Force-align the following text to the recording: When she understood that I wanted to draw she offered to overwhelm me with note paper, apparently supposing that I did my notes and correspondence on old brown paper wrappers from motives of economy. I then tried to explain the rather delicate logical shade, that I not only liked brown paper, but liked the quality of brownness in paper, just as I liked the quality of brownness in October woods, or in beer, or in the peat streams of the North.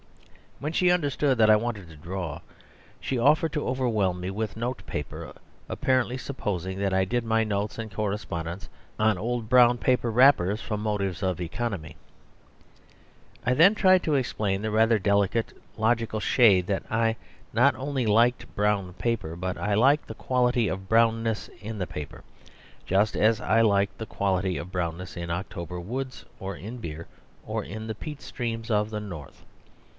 When 0.57 0.73
she 0.73 0.89
understood 0.91 1.37
that 1.39 1.49
I 1.49 1.55
wanted 1.55 1.89
to 1.89 1.95
draw 1.95 2.41
she 2.99 3.17
offered 3.19 3.53
to 3.53 3.67
overwhelm 3.67 4.19
me 4.19 4.29
with 4.31 4.57
note 4.57 4.83
paper, 4.87 5.33
apparently 5.69 6.17
supposing 6.17 6.77
that 6.79 6.93
I 6.93 7.05
did 7.05 7.23
my 7.23 7.43
notes 7.43 7.77
and 7.79 7.91
correspondence 7.91 8.67
on 8.99 9.17
old 9.17 9.47
brown 9.47 9.77
paper 9.77 10.09
wrappers 10.11 10.59
from 10.61 10.81
motives 10.81 11.21
of 11.23 11.39
economy. 11.39 11.97
I 13.45 13.53
then 13.53 13.73
tried 13.75 14.01
to 14.03 14.15
explain 14.15 14.61
the 14.61 14.71
rather 14.71 14.97
delicate 14.97 15.53
logical 15.77 16.19
shade, 16.19 16.65
that 16.67 16.83
I 16.91 17.15
not 17.53 17.75
only 17.75 18.07
liked 18.07 18.53
brown 18.55 18.93
paper, 18.93 19.35
but 19.35 19.57
liked 19.77 20.07
the 20.07 20.15
quality 20.15 20.67
of 20.67 20.89
brownness 20.89 21.47
in 21.59 21.79
paper, 21.87 22.23
just 22.87 23.15
as 23.15 23.39
I 23.39 23.61
liked 23.61 23.99
the 23.99 24.07
quality 24.07 24.57
of 24.57 24.71
brownness 24.71 25.15
in 25.15 25.29
October 25.29 25.79
woods, 25.79 26.25
or 26.39 26.55
in 26.55 26.77
beer, 26.77 27.07
or 27.45 27.63
in 27.63 27.85
the 27.85 27.95
peat 27.95 28.21
streams 28.21 28.71
of 28.71 28.89
the 28.89 28.99
North. 28.99 29.43